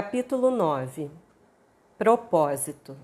[0.00, 1.10] Capítulo 9
[1.98, 2.96] Propósito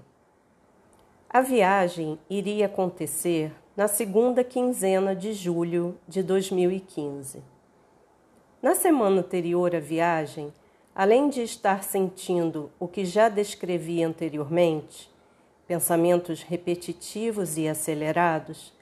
[1.28, 7.42] A viagem iria acontecer na segunda quinzena de julho de 2015.
[8.62, 10.54] Na semana anterior à viagem,
[10.94, 15.12] além de estar sentindo o que já descrevi anteriormente,
[15.66, 18.72] pensamentos repetitivos e acelerados,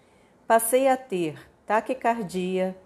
[0.47, 2.77] passei a ter taquicardia,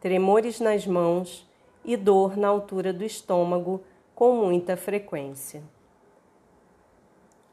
[0.00, 1.48] tremores nas mãos
[1.84, 3.84] e dor na altura do estômago
[4.18, 5.62] com muita frequência.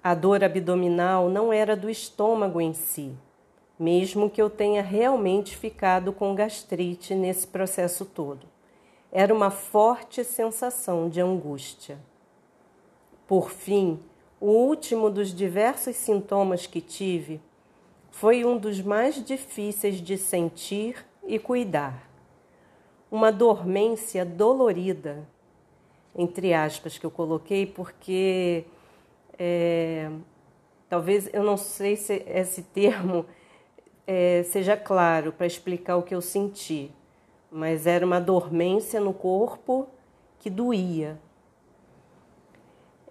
[0.04, 3.16] A dor abdominal não era do estômago em si,
[3.78, 8.48] mesmo que eu tenha realmente ficado com gastrite nesse processo todo.
[9.12, 12.00] Era uma forte sensação de angústia.
[13.27, 14.00] Por fim,
[14.41, 17.40] o último dos diversos sintomas que tive
[18.10, 22.10] foi um dos mais difíceis de sentir e cuidar.
[23.12, 25.27] Uma dormência dolorida
[26.16, 28.66] entre aspas, que eu coloquei, porque
[29.38, 30.10] é,
[30.90, 33.26] talvez eu não sei se esse termo
[34.08, 36.91] é, seja claro para explicar o que eu senti,
[37.52, 39.88] mas era uma dormência no corpo
[40.40, 41.20] que doía.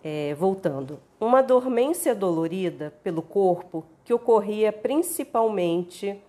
[0.03, 6.21] É, voltando, uma dormência dolorida pelo corpo que ocorria principalmente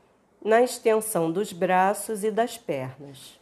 [0.41, 3.37] na extensão dos braços e das pernas.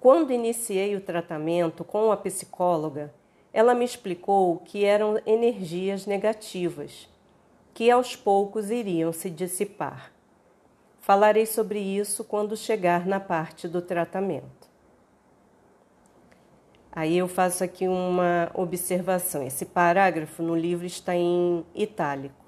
[0.00, 3.12] Quando iniciei o tratamento com a psicóloga,
[3.52, 7.08] ela me explicou que eram energias negativas,
[7.74, 10.12] que aos poucos iriam se dissipar.
[11.00, 14.68] Falarei sobre isso quando chegar na parte do tratamento.
[16.92, 19.42] Aí eu faço aqui uma observação.
[19.42, 22.44] Esse parágrafo no livro está em itálico.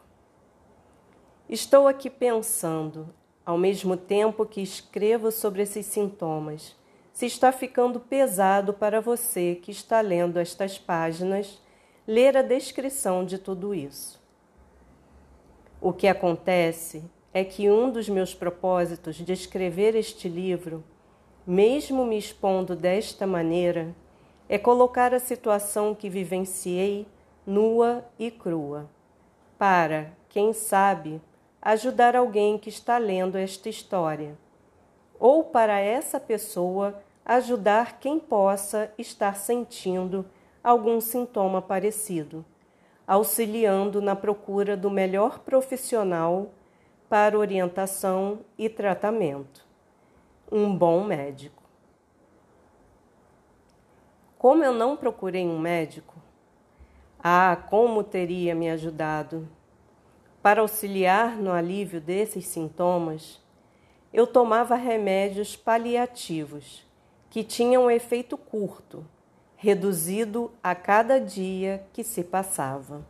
[1.48, 3.08] Estou aqui pensando,
[3.44, 6.76] ao mesmo tempo que escrevo sobre esses sintomas,
[7.20, 11.60] se está ficando pesado para você que está lendo estas páginas,
[12.06, 14.18] ler a descrição de tudo isso.
[15.82, 17.04] O que acontece
[17.34, 20.82] é que um dos meus propósitos de escrever este livro,
[21.46, 23.94] mesmo me expondo desta maneira,
[24.48, 27.06] é colocar a situação que vivenciei
[27.46, 28.88] nua e crua,
[29.58, 31.20] para, quem sabe,
[31.60, 34.38] ajudar alguém que está lendo esta história,
[35.18, 40.24] ou para essa pessoa ajudar quem possa estar sentindo
[40.62, 42.44] algum sintoma parecido,
[43.06, 46.50] auxiliando na procura do melhor profissional
[47.08, 49.66] para orientação e tratamento.
[50.50, 51.62] Um bom médico.
[54.38, 56.14] Como eu não procurei um médico,
[57.22, 59.46] ah, como teria me ajudado!
[60.42, 63.38] Para auxiliar no alívio desses sintomas,
[64.10, 66.89] eu tomava remédios paliativos
[67.30, 69.06] que tinha um efeito curto,
[69.56, 73.06] reduzido a cada dia que se passava.